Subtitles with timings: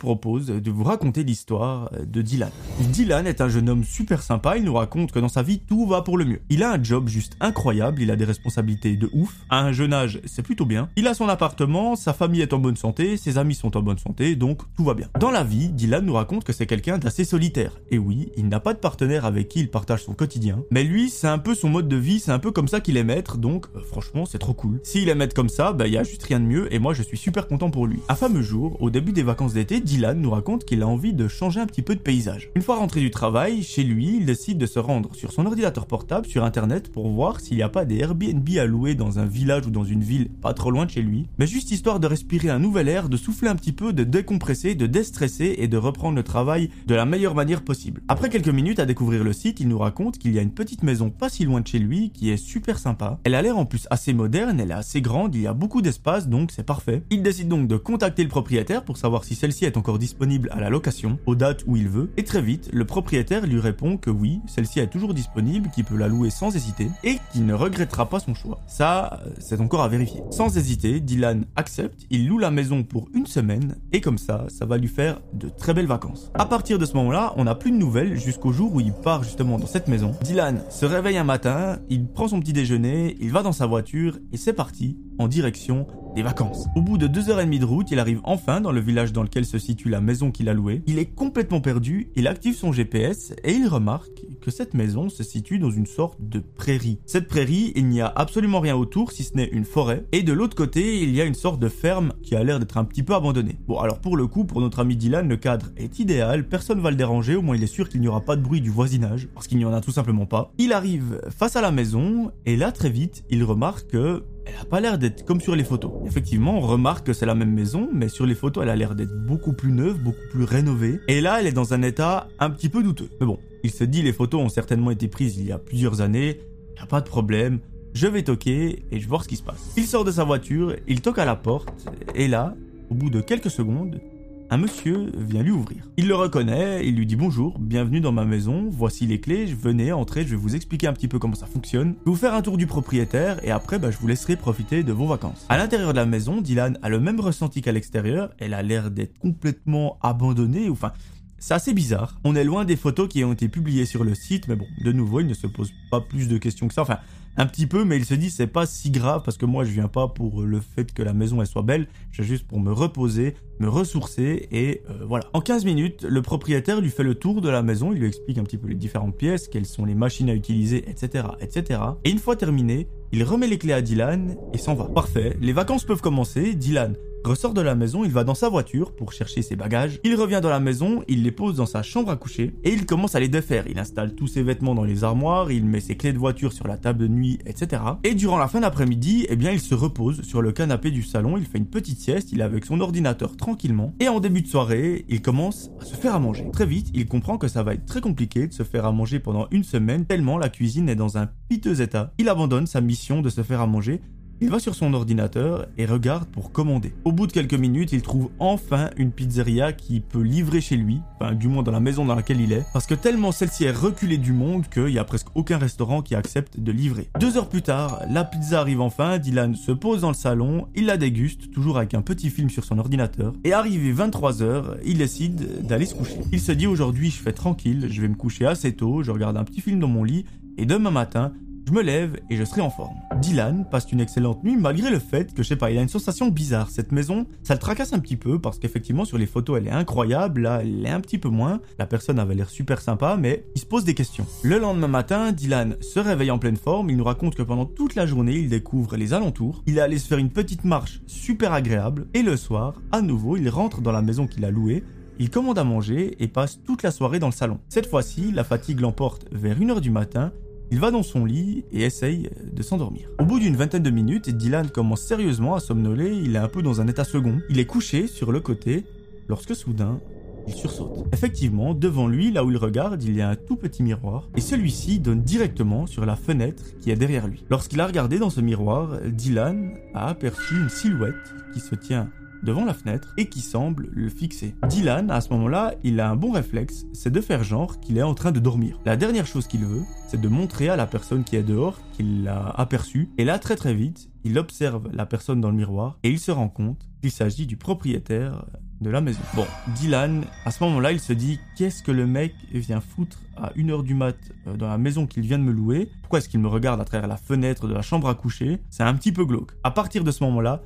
[0.00, 2.50] propose de vous raconter l'histoire de Dylan.
[2.80, 5.86] Dylan est un jeune homme super sympa, il nous raconte que dans sa vie tout
[5.86, 6.40] va pour le mieux.
[6.48, 9.92] Il a un job juste incroyable, il a des responsabilités de ouf, à un jeune
[9.92, 13.38] âge c'est plutôt bien, il a son appartement, sa famille est en bonne santé, ses
[13.38, 15.08] amis sont en bonne santé, donc tout va bien.
[15.20, 18.58] Dans la vie, Dylan nous raconte que c'est quelqu'un d'assez solitaire, et oui, il n'a
[18.58, 21.68] pas de partenaire avec qui il partage son quotidien, mais lui c'est un peu son
[21.68, 24.38] mode de vie, c'est un peu comme ça qu'il aime être, donc euh, franchement c'est
[24.38, 24.80] trop cool.
[24.82, 27.02] S'il aime être comme ça, bah y a juste rien de mieux, et moi je
[27.02, 28.00] suis super content pour lui.
[28.08, 31.26] Un fameux jour, au début des vacances d'été, Dylan nous raconte qu'il a envie de
[31.26, 32.50] changer un petit peu de paysage.
[32.54, 35.86] Une fois rentré du travail, chez lui, il décide de se rendre sur son ordinateur
[35.86, 39.26] portable sur internet pour voir s'il n'y a pas des Airbnb à louer dans un
[39.26, 42.06] village ou dans une ville pas trop loin de chez lui, mais juste histoire de
[42.06, 45.76] respirer un nouvel air, de souffler un petit peu, de décompresser, de déstresser et de
[45.76, 48.00] reprendre le travail de la meilleure manière possible.
[48.06, 50.84] Après quelques minutes à découvrir le site, il nous raconte qu'il y a une petite
[50.84, 53.18] maison pas si loin de chez lui qui est super sympa.
[53.24, 55.82] Elle a l'air en plus assez moderne, elle est assez grande, il y a beaucoup
[55.82, 57.02] d'espace donc c'est parfait.
[57.10, 60.70] Il décide donc de contacter le propriétaire pour savoir si celle-ci est disponible à la
[60.70, 64.40] location, aux dates où il veut, et très vite, le propriétaire lui répond que oui,
[64.46, 68.20] celle-ci est toujours disponible, qu'il peut la louer sans hésiter, et qu'il ne regrettera pas
[68.20, 68.60] son choix.
[68.66, 70.22] Ça, euh, c'est encore à vérifier.
[70.30, 74.66] Sans hésiter, Dylan accepte, il loue la maison pour une semaine, et comme ça, ça
[74.66, 76.30] va lui faire de très belles vacances.
[76.34, 79.24] À partir de ce moment-là, on n'a plus de nouvelles jusqu'au jour où il part
[79.24, 80.14] justement dans cette maison.
[80.22, 84.18] Dylan se réveille un matin, il prend son petit déjeuner, il va dans sa voiture,
[84.32, 86.66] et c'est parti, en direction des vacances.
[86.74, 89.12] Au bout de deux heures et demie de route, il arrive enfin dans le village
[89.12, 90.82] dans lequel se situe la maison qu'il a louée.
[90.86, 95.22] Il est complètement perdu, il active son GPS et il remarque que cette maison se
[95.22, 96.98] situe dans une sorte de prairie.
[97.06, 100.04] Cette prairie, il n'y a absolument rien autour si ce n'est une forêt.
[100.12, 102.78] Et de l'autre côté, il y a une sorte de ferme qui a l'air d'être
[102.78, 103.58] un petit peu abandonnée.
[103.66, 106.90] Bon, alors pour le coup, pour notre ami Dylan, le cadre est idéal, personne va
[106.90, 109.28] le déranger, au moins il est sûr qu'il n'y aura pas de bruit du voisinage,
[109.34, 110.52] parce qu'il n'y en a tout simplement pas.
[110.58, 114.64] Il arrive face à la maison, et là très vite, il remarque que elle a
[114.64, 115.92] pas l'air d'être comme sur les photos.
[116.06, 118.94] Effectivement, on remarque que c'est la même maison, mais sur les photos, elle a l'air
[118.94, 121.00] d'être beaucoup plus neuve, beaucoup plus rénovée.
[121.08, 123.08] Et là, elle est dans un état un petit peu douteux.
[123.20, 126.00] Mais bon, il se dit les photos ont certainement été prises il y a plusieurs
[126.00, 126.40] années,
[126.76, 127.60] y a pas de problème.
[127.92, 129.72] Je vais toquer et je vais voir ce qui se passe.
[129.76, 131.72] Il sort de sa voiture, il toque à la porte,
[132.14, 132.54] et là,
[132.90, 134.00] au bout de quelques secondes,
[134.50, 135.84] un monsieur vient lui ouvrir.
[135.96, 139.92] Il le reconnaît, il lui dit bonjour, bienvenue dans ma maison, voici les clés, venez
[139.92, 142.34] entrer, je vais vous expliquer un petit peu comment ça fonctionne, je vais vous faire
[142.34, 145.46] un tour du propriétaire et après bah, je vous laisserai profiter de vos vacances.
[145.48, 148.90] À l'intérieur de la maison, Dylan a le même ressenti qu'à l'extérieur, elle a l'air
[148.90, 150.92] d'être complètement abandonnée, enfin
[151.38, 152.18] c'est assez bizarre.
[152.24, 154.92] On est loin des photos qui ont été publiées sur le site, mais bon, de
[154.92, 156.82] nouveau, il ne se pose pas plus de questions que ça.
[156.82, 156.98] Enfin,
[157.36, 159.70] un petit peu, mais il se dit c'est pas si grave parce que moi je
[159.70, 162.60] viens pas pour le fait que la maison elle soit belle, je viens juste pour
[162.60, 165.24] me reposer, me ressourcer et euh, voilà.
[165.32, 168.38] En 15 minutes, le propriétaire lui fait le tour de la maison, il lui explique
[168.38, 171.80] un petit peu les différentes pièces, quelles sont les machines à utiliser, etc., etc.
[172.04, 174.84] Et une fois terminé, il remet les clés à Dylan et s'en va.
[174.84, 176.54] Parfait, les vacances peuvent commencer.
[176.54, 180.00] Dylan ressort de la maison, il va dans sa voiture pour chercher ses bagages.
[180.04, 182.86] Il revient dans la maison, il les pose dans sa chambre à coucher et il
[182.86, 183.64] commence à les défaire.
[183.68, 186.66] Il installe tous ses vêtements dans les armoires, il met ses clés de voiture sur
[186.66, 187.82] la table de nuit, etc.
[188.04, 191.36] Et durant la fin d'après-midi, eh bien, il se repose sur le canapé du salon,
[191.36, 193.94] il fait une petite sieste, il est avec son ordinateur tranquillement.
[194.00, 196.50] Et en début de soirée, il commence à se faire à manger.
[196.52, 199.20] Très vite, il comprend que ça va être très compliqué de se faire à manger
[199.20, 202.12] pendant une semaine tellement la cuisine est dans un piteux état.
[202.18, 204.00] Il abandonne sa mission de se faire à manger
[204.40, 206.94] il va sur son ordinateur et regarde pour commander.
[207.04, 211.00] Au bout de quelques minutes, il trouve enfin une pizzeria qui peut livrer chez lui,
[211.16, 213.70] enfin du moins dans la maison dans laquelle il est, parce que tellement celle-ci est
[213.70, 217.10] reculée du monde qu'il n'y a presque aucun restaurant qui accepte de livrer.
[217.20, 220.86] Deux heures plus tard, la pizza arrive enfin, Dylan se pose dans le salon, il
[220.86, 225.66] la déguste, toujours avec un petit film sur son ordinateur, et arrivé 23h, il décide
[225.66, 226.20] d'aller se coucher.
[226.32, 229.36] Il se dit aujourd'hui je fais tranquille, je vais me coucher assez tôt, je regarde
[229.36, 230.24] un petit film dans mon lit,
[230.56, 231.32] et demain matin,
[231.66, 232.96] je me lève et je serai en forme.
[233.20, 235.88] Dylan passe une excellente nuit malgré le fait que je sais pas, il a une
[235.88, 236.70] sensation bizarre.
[236.70, 239.72] Cette maison, ça le tracasse un petit peu parce qu'effectivement sur les photos elle est
[239.72, 241.60] incroyable, là elle est un petit peu moins.
[241.78, 244.26] La personne avait l'air super sympa mais il se pose des questions.
[244.42, 247.94] Le lendemain matin, Dylan se réveille en pleine forme, il nous raconte que pendant toute
[247.94, 251.52] la journée il découvre les alentours, il est allé se faire une petite marche super
[251.52, 254.82] agréable et le soir, à nouveau, il rentre dans la maison qu'il a louée
[255.20, 257.60] il commande à manger et passe toute la soirée dans le salon.
[257.68, 260.32] Cette fois-ci, la fatigue l'emporte vers 1h du matin
[260.70, 263.08] il va dans son lit et essaye de s'endormir.
[263.18, 266.62] Au bout d'une vingtaine de minutes, Dylan commence sérieusement à somnoler, il est un peu
[266.62, 267.40] dans un état second.
[267.50, 268.84] Il est couché sur le côté
[269.28, 270.00] lorsque soudain,
[270.46, 271.06] il sursaute.
[271.12, 274.40] Effectivement, devant lui, là où il regarde, il y a un tout petit miroir, et
[274.40, 277.44] celui-ci donne directement sur la fenêtre qui est derrière lui.
[277.50, 281.14] Lorsqu'il a regardé dans ce miroir, Dylan a aperçu une silhouette
[281.52, 282.10] qui se tient
[282.42, 284.54] devant la fenêtre et qui semble le fixer.
[284.68, 288.02] Dylan, à ce moment-là, il a un bon réflexe, c'est de faire genre qu'il est
[288.02, 288.78] en train de dormir.
[288.84, 292.24] La dernière chose qu'il veut, c'est de montrer à la personne qui est dehors qu'il
[292.24, 293.10] l'a aperçu.
[293.18, 296.30] Et là, très très vite, il observe la personne dans le miroir et il se
[296.30, 298.44] rend compte qu'il s'agit du propriétaire
[298.80, 299.20] de la maison.
[299.34, 299.46] Bon,
[299.76, 303.82] Dylan, à ce moment-là, il se dit qu'est-ce que le mec vient foutre à 1h
[303.82, 304.16] du mat
[304.46, 305.90] euh, dans la maison qu'il vient de me louer?
[306.00, 308.60] Pourquoi est-ce qu'il me regarde à travers la fenêtre de la chambre à coucher?
[308.70, 309.52] C'est un petit peu glauque.
[309.64, 310.62] À partir de ce moment-là,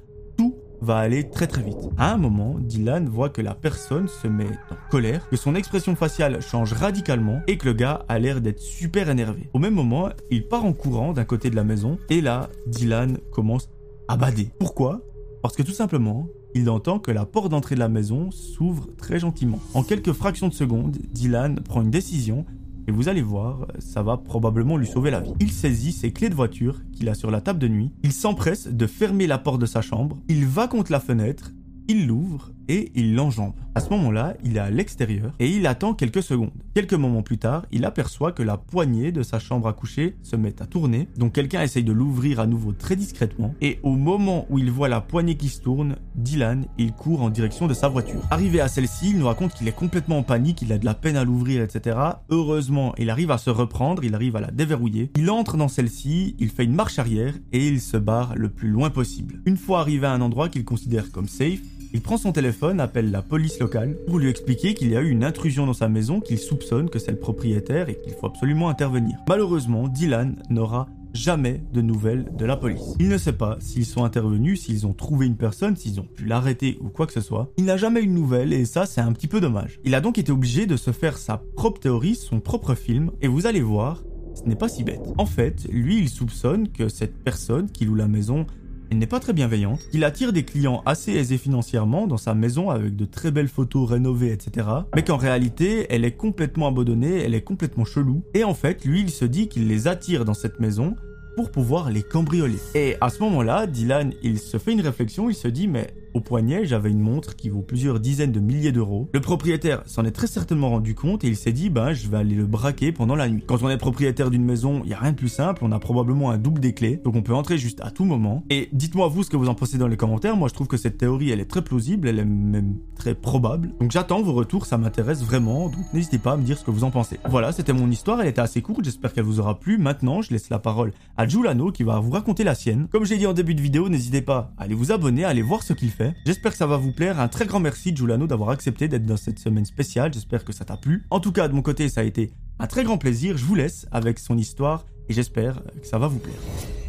[0.81, 1.91] va aller très très vite.
[1.97, 5.97] À un moment, Dylan voit que la personne se met en colère, que son expression
[5.97, 9.49] faciale change radicalement et que le gars a l'air d'être super énervé.
[9.53, 13.19] Au même moment, il part en courant d'un côté de la maison et là, Dylan
[13.33, 13.71] commence
[14.09, 14.51] à bader.
[14.59, 15.03] Pourquoi?
[15.43, 19.19] Parce que tout simplement, il entend que la porte d'entrée de la maison s'ouvre très
[19.19, 19.59] gentiment.
[19.75, 22.47] En quelques fractions de secondes, Dylan prend une décision
[22.87, 25.33] et vous allez voir, ça va probablement lui sauver la vie.
[25.41, 28.69] Il saisit ses clés de voiture qu'il a sur la table de nuit, il s'empresse
[28.69, 31.53] de fermer la porte de sa chambre, il va contre la fenêtre,
[31.89, 33.53] il l'ouvre et il l'enjambe.
[33.75, 36.53] À ce moment-là, il est à l'extérieur et il attend quelques secondes.
[36.75, 40.37] Quelques moments plus tard, il aperçoit que la poignée de sa chambre à coucher se
[40.37, 44.47] met à tourner, donc quelqu'un essaye de l'ouvrir à nouveau très discrètement, et au moment
[44.51, 47.89] où il voit la poignée qui se tourne, Dylan, il court en direction de sa
[47.89, 48.21] voiture.
[48.31, 50.95] Arrivé à celle-ci, il nous raconte qu'il est complètement en panique, il a de la
[50.95, 51.99] peine à l'ouvrir, etc.
[52.31, 55.11] Heureusement, il arrive à se reprendre, il arrive à la déverrouiller.
[55.17, 58.69] Il entre dans celle-ci, il fait une marche arrière et il se barre le plus
[58.69, 59.41] loin possible.
[59.47, 61.61] Une fois arrivé à un endroit qu'il considère comme safe,
[61.95, 65.11] il prend son téléphone, appelle la police locale pour lui expliquer qu'il y a eu
[65.11, 68.69] une intrusion dans sa maison, qu'il soupçonne que c'est le propriétaire et qu'il faut absolument
[68.69, 69.17] intervenir.
[69.29, 72.97] Malheureusement, Dylan n'aura jamais de nouvelles de la police.
[72.99, 76.25] Il ne sait pas s'ils sont intervenus, s'ils ont trouvé une personne, s'ils ont pu
[76.25, 77.53] l'arrêter ou quoi que ce soit.
[77.59, 79.79] Il n'a jamais eu de nouvelles et ça c'est un petit peu dommage.
[79.85, 83.29] Il a donc été obligé de se faire sa propre théorie, son propre film et
[83.29, 84.03] vous allez voir,
[84.35, 85.13] ce n'est pas si bête.
[85.17, 88.47] En fait, lui il soupçonne que cette personne qui loue la maison
[88.91, 92.71] elle n'est pas très bienveillante, qu'il attire des clients assez aisés financièrement dans sa maison
[92.71, 94.69] avec de très belles photos rénovées, etc.
[94.95, 98.23] Mais qu'en réalité, elle est complètement abandonnée, elle est complètement chelou.
[98.35, 100.97] Et en fait, lui, il se dit qu'il les attire dans cette maison
[101.37, 102.59] pour pouvoir les cambrioler.
[102.75, 106.21] Et à ce moment-là, Dylan, il se fait une réflexion, il se dit mais au
[106.21, 109.11] poignet, j'avais une montre qui vaut plusieurs dizaines de milliers d'euros.
[109.13, 112.17] Le propriétaire s'en est très certainement rendu compte et il s'est dit, ben, je vais
[112.17, 113.43] aller le braquer pendant la nuit.
[113.47, 115.79] Quand on est propriétaire d'une maison, il y a rien de plus simple, on a
[115.81, 118.45] probablement un double des clés, donc on peut entrer juste à tout moment.
[118.49, 120.37] Et dites-moi vous ce que vous en pensez dans les commentaires.
[120.37, 123.73] Moi, je trouve que cette théorie, elle est très plausible, elle est même très probable.
[123.81, 126.71] Donc j'attends vos retours, ça m'intéresse vraiment, donc n'hésitez pas à me dire ce que
[126.71, 127.19] vous en pensez.
[127.29, 129.79] Voilà, c'était mon histoire, elle était assez courte, j'espère qu'elle vous aura plu.
[129.79, 132.87] Maintenant, je laisse la parole à Giuliano qui va vous raconter la sienne.
[132.93, 135.43] Comme j'ai dit en début de vidéo, n'hésitez pas à aller vous abonner, à aller
[135.43, 136.04] voir ce qu'il fait.
[136.27, 137.21] J'espère que ça va vous plaire.
[137.21, 140.13] Un très grand merci, Giuliano, d'avoir accepté d'être dans cette semaine spéciale.
[140.13, 141.05] J'espère que ça t'a plu.
[141.11, 143.37] En tout cas, de mon côté, ça a été un très grand plaisir.
[143.37, 146.84] Je vous laisse avec son histoire et j'espère que ça va vous plaire.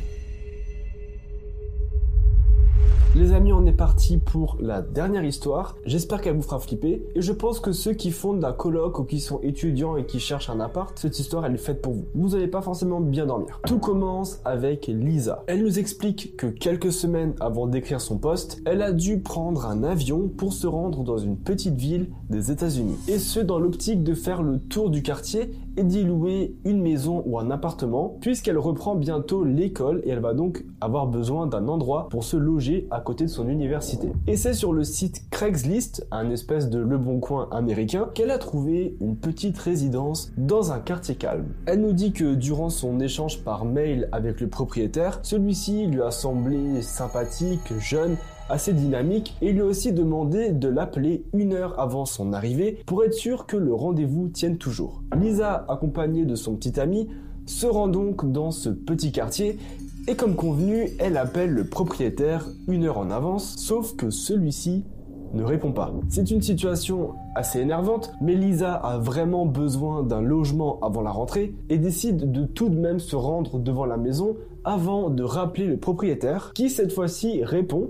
[3.15, 5.77] Les amis, on est parti pour la dernière histoire.
[5.85, 7.01] J'espère qu'elle vous fera flipper.
[7.15, 10.19] Et je pense que ceux qui font la coloc ou qui sont étudiants et qui
[10.19, 12.07] cherchent un appart, cette histoire, elle est faite pour vous.
[12.13, 13.61] Vous n'allez pas forcément bien dormir.
[13.65, 15.45] Tout commence avec Lisa.
[15.47, 19.85] Elle nous explique que quelques semaines avant d'écrire son poste, elle a dû prendre un
[19.85, 22.97] avion pour se rendre dans une petite ville des États-Unis.
[23.07, 27.23] Et ce, dans l'optique de faire le tour du quartier et d'y louer une maison
[27.25, 32.09] ou un appartement, puisqu'elle reprend bientôt l'école et elle va donc avoir besoin d'un endroit
[32.09, 34.09] pour se loger à côté de son université.
[34.27, 38.37] Et c'est sur le site Craigslist, un espèce de Le Bon Coin américain, qu'elle a
[38.37, 41.45] trouvé une petite résidence dans un quartier calme.
[41.67, 46.11] Elle nous dit que durant son échange par mail avec le propriétaire, celui-ci lui a
[46.11, 48.17] semblé sympathique, jeune
[48.49, 53.03] assez dynamique et lui a aussi demandé de l'appeler une heure avant son arrivée pour
[53.03, 55.01] être sûr que le rendez-vous tienne toujours.
[55.15, 57.07] Lisa, accompagnée de son petit ami,
[57.45, 59.57] se rend donc dans ce petit quartier
[60.07, 64.85] et comme convenu, elle appelle le propriétaire une heure en avance, sauf que celui-ci
[65.33, 65.93] ne répond pas.
[66.09, 71.55] C'est une situation assez énervante, mais Lisa a vraiment besoin d'un logement avant la rentrée
[71.69, 75.77] et décide de tout de même se rendre devant la maison avant de rappeler le
[75.77, 77.89] propriétaire qui cette fois-ci répond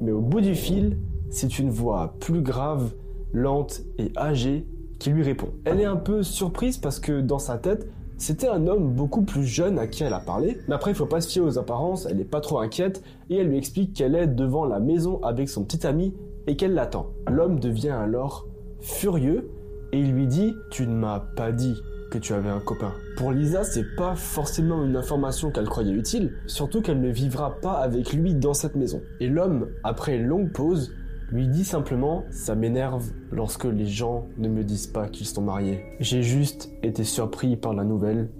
[0.00, 0.98] mais au bout du fil,
[1.30, 2.92] c'est une voix plus grave,
[3.32, 4.66] lente et âgée
[4.98, 5.48] qui lui répond.
[5.64, 9.44] Elle est un peu surprise parce que dans sa tête, c'était un homme beaucoup plus
[9.44, 12.06] jeune à qui elle a parlé, mais après il faut pas se fier aux apparences,
[12.06, 15.48] elle n'est pas trop inquiète et elle lui explique qu'elle est devant la maison avec
[15.48, 16.14] son petit ami
[16.46, 17.10] et qu'elle l'attend.
[17.30, 18.46] L'homme devient alors
[18.80, 19.50] furieux
[19.92, 21.74] et il lui dit "Tu ne m'as pas dit
[22.10, 22.92] que tu avais un copain.
[23.16, 27.74] Pour Lisa, c'est pas forcément une information qu'elle croyait utile, surtout qu'elle ne vivra pas
[27.74, 29.02] avec lui dans cette maison.
[29.20, 30.94] Et l'homme, après une longue pause,
[31.30, 35.80] lui dit simplement Ça m'énerve lorsque les gens ne me disent pas qu'ils sont mariés.
[36.00, 38.30] J'ai juste été surpris par la nouvelle.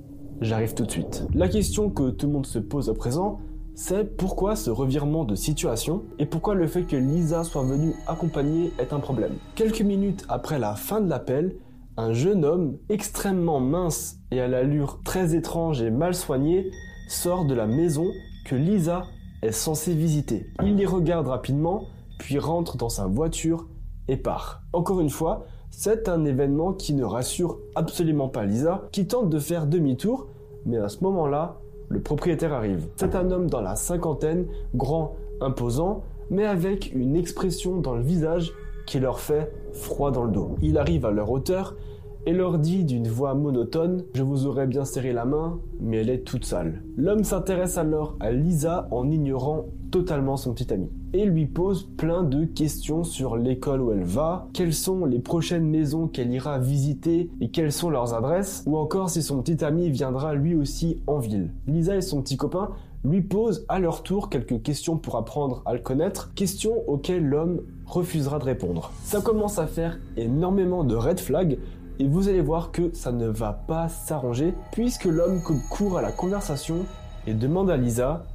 [0.40, 1.26] J'arrive tout de suite.
[1.34, 3.40] La question que tout le monde se pose à présent,
[3.74, 8.72] c'est pourquoi ce revirement de situation et pourquoi le fait que Lisa soit venue accompagner
[8.78, 9.34] est un problème.
[9.54, 11.56] Quelques minutes après la fin de l'appel,
[11.98, 16.70] un jeune homme extrêmement mince et à l'allure très étrange et mal soignée
[17.08, 18.06] sort de la maison
[18.44, 19.04] que Lisa
[19.42, 20.46] est censée visiter.
[20.62, 21.84] Il les regarde rapidement,
[22.18, 23.66] puis rentre dans sa voiture
[24.08, 24.62] et part.
[24.72, 29.38] Encore une fois, c'est un événement qui ne rassure absolument pas Lisa, qui tente de
[29.38, 30.28] faire demi-tour,
[30.64, 31.58] mais à ce moment-là,
[31.88, 32.88] le propriétaire arrive.
[32.96, 38.52] C'est un homme dans la cinquantaine, grand, imposant, mais avec une expression dans le visage
[38.86, 40.56] qui leur fait froid dans le dos.
[40.62, 41.76] Il arrive à leur hauteur
[42.24, 46.10] et leur dit d'une voix monotone Je vous aurais bien serré la main, mais elle
[46.10, 46.82] est toute sale.
[46.96, 52.22] L'homme s'intéresse alors à Lisa en ignorant totalement son petit ami et lui pose plein
[52.22, 57.30] de questions sur l'école où elle va, quelles sont les prochaines maisons qu'elle ira visiter
[57.40, 61.18] et quelles sont leurs adresses, ou encore si son petit ami viendra lui aussi en
[61.18, 61.50] ville.
[61.66, 65.72] Lisa et son petit copain lui posent à leur tour quelques questions pour apprendre à
[65.72, 68.92] le connaître, questions auxquelles l'homme refusera de répondre.
[69.04, 71.58] Ça commence à faire énormément de red flags
[71.98, 76.12] et vous allez voir que ça ne va pas s'arranger puisque l'homme court à la
[76.12, 76.84] conversation
[77.26, 78.26] et demande à Lisa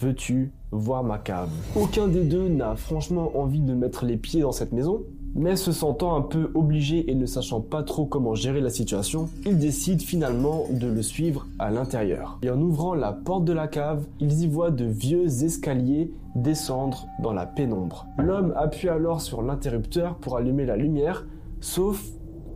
[0.00, 1.50] Veux-tu voir ma cave?
[1.74, 5.02] Aucun des deux n'a franchement envie de mettre les pieds dans cette maison,
[5.34, 9.28] mais se sentant un peu obligé et ne sachant pas trop comment gérer la situation,
[9.44, 12.38] ils décident finalement de le suivre à l'intérieur.
[12.42, 17.08] Et en ouvrant la porte de la cave, ils y voient de vieux escaliers descendre
[17.20, 18.06] dans la pénombre.
[18.18, 21.26] L'homme appuie alors sur l'interrupteur pour allumer la lumière,
[21.60, 22.04] sauf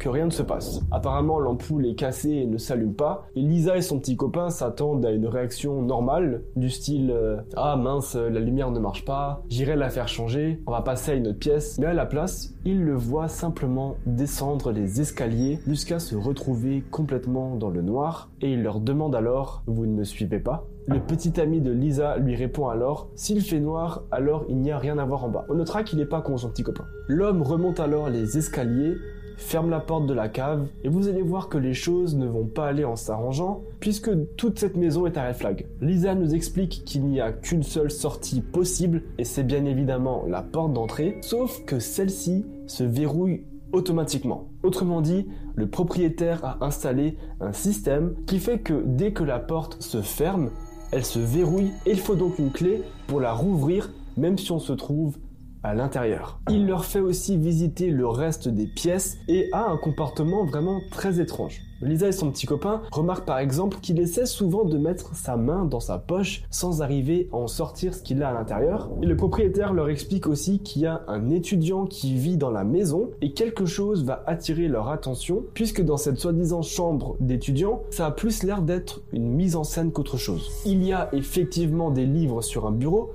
[0.09, 0.81] rien ne se passe.
[0.91, 3.27] Apparemment, l'ampoule est cassée et ne s'allume pas.
[3.37, 7.77] Et Lisa et son petit copain s'attendent à une réaction normale, du style euh, Ah
[7.77, 11.29] mince, la lumière ne marche pas, j'irai la faire changer, on va passer à une
[11.29, 11.79] autre pièce.
[11.79, 17.57] Mais à la place, ils le voient simplement descendre les escaliers jusqu'à se retrouver complètement
[17.57, 18.31] dans le noir.
[18.41, 20.67] Et il leur demande alors Vous ne me suivez pas?
[20.87, 24.79] Le petit ami de Lisa lui répond alors S'il fait noir, alors il n'y a
[24.79, 25.45] rien à voir en bas.
[25.49, 26.87] On notera qu'il n'est pas con son petit copain.
[27.07, 28.97] L'homme remonte alors les escaliers
[29.37, 32.47] ferme la porte de la cave et vous allez voir que les choses ne vont
[32.47, 35.67] pas aller en s'arrangeant puisque toute cette maison est à red flag.
[35.81, 40.43] Lisa nous explique qu'il n'y a qu'une seule sortie possible et c'est bien évidemment la
[40.43, 44.49] porte d'entrée, sauf que celle-ci se verrouille automatiquement.
[44.63, 49.83] Autrement dit, le propriétaire a installé un système qui fait que dès que la porte
[49.83, 50.51] se ferme,
[50.93, 54.59] elle se verrouille et il faut donc une clé pour la rouvrir même si on
[54.59, 55.17] se trouve
[55.63, 56.41] à l'intérieur.
[56.51, 61.21] Il leur fait aussi visiter le reste des pièces et a un comportement vraiment très
[61.21, 61.63] étrange.
[61.83, 65.65] Lisa et son petit copain remarquent par exemple qu'il essaie souvent de mettre sa main
[65.65, 68.89] dans sa poche sans arriver à en sortir ce qu'il a à l'intérieur.
[69.03, 72.63] Et le propriétaire leur explique aussi qu'il y a un étudiant qui vit dans la
[72.63, 78.07] maison et quelque chose va attirer leur attention puisque dans cette soi-disant chambre d'étudiant, ça
[78.07, 80.51] a plus l'air d'être une mise en scène qu'autre chose.
[80.65, 83.13] Il y a effectivement des livres sur un bureau,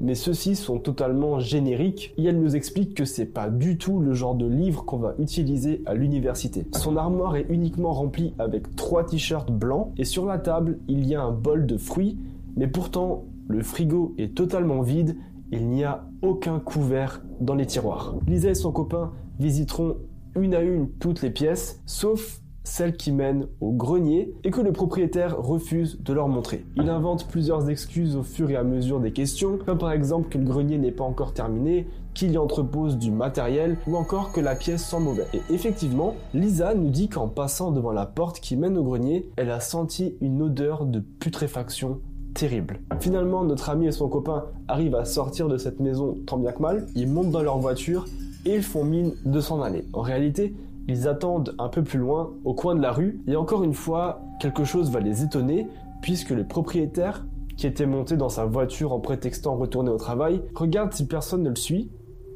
[0.00, 4.14] mais ceux-ci sont totalement génériques et elle nous explique que c'est pas du tout le
[4.14, 6.66] genre de livre qu'on va utiliser à l'université.
[6.72, 11.14] Son armoire est uniquement remplie avec trois t-shirts blancs et sur la table il y
[11.14, 12.18] a un bol de fruits,
[12.56, 15.16] mais pourtant le frigo est totalement vide,
[15.50, 18.16] il n'y a aucun couvert dans les tiroirs.
[18.26, 19.96] Lisa et son copain visiteront
[20.36, 24.72] une à une toutes les pièces, sauf celle qui mène au grenier et que le
[24.72, 26.64] propriétaire refuse de leur montrer.
[26.76, 30.38] Il invente plusieurs excuses au fur et à mesure des questions, comme par exemple que
[30.38, 34.54] le grenier n'est pas encore terminé, qu'il y entrepose du matériel ou encore que la
[34.54, 35.26] pièce sent mauvais.
[35.32, 39.50] Et effectivement, Lisa nous dit qu'en passant devant la porte qui mène au grenier, elle
[39.50, 42.00] a senti une odeur de putréfaction
[42.34, 42.80] terrible.
[43.00, 46.62] Finalement, notre ami et son copain arrivent à sortir de cette maison tant bien que
[46.62, 48.04] mal, ils montent dans leur voiture
[48.44, 49.84] et ils font mine de s'en aller.
[49.92, 50.54] En réalité,
[50.88, 54.22] ils attendent un peu plus loin, au coin de la rue, et encore une fois,
[54.40, 55.68] quelque chose va les étonner,
[56.00, 57.26] puisque le propriétaire,
[57.56, 61.50] qui était monté dans sa voiture en prétextant retourner au travail, regarde si personne ne
[61.50, 61.90] le suit,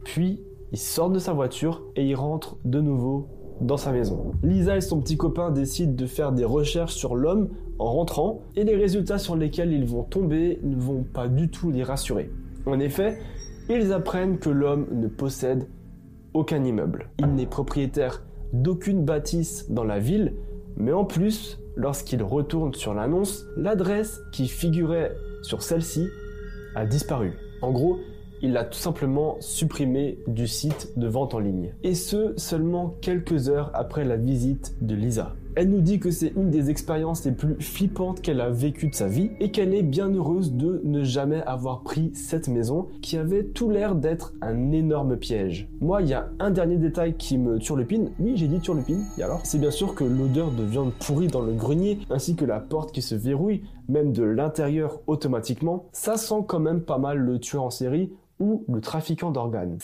[0.05, 0.41] puis
[0.73, 3.29] il sort de sa voiture et il rentre de nouveau
[3.61, 4.33] dans sa maison.
[4.43, 8.65] Lisa et son petit copain décident de faire des recherches sur l'homme en rentrant, et
[8.65, 12.31] les résultats sur lesquels ils vont tomber ne vont pas du tout les rassurer.
[12.67, 13.19] En effet,
[13.71, 15.69] ils apprennent que l'homme ne possède
[16.35, 17.09] aucun immeuble.
[17.19, 20.35] Il n'est propriétaire d'aucune bâtisse dans la ville,
[20.77, 26.09] mais en plus, lorsqu'il retourne sur l'annonce, l'adresse qui figurait sur celle-ci
[26.75, 27.33] a disparu.
[27.61, 27.99] En gros,
[28.43, 31.75] il l'a tout simplement supprimé du site de vente en ligne.
[31.83, 35.37] Et ce, seulement quelques heures après la visite de Lisa.
[35.55, 38.95] Elle nous dit que c'est une des expériences les plus flippantes qu'elle a vécues de
[38.95, 43.19] sa vie et qu'elle est bien heureuse de ne jamais avoir pris cette maison qui
[43.19, 45.69] avait tout l'air d'être un énorme piège.
[45.81, 48.13] Moi, il y a un dernier détail qui me turlupine.
[48.19, 49.41] Oui, j'ai dit turlupine, et alors?
[49.45, 52.93] C'est bien sûr que l'odeur de viande pourrie dans le grenier ainsi que la porte
[52.93, 57.65] qui se verrouille, même de l'intérieur automatiquement, ça sent quand même pas mal le tueur
[57.65, 59.77] en série ou le trafiquant d'organes.